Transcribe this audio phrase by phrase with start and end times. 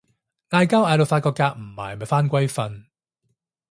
[0.49, 2.85] 嗌交嗌到發覺夾唔埋咪返歸瞓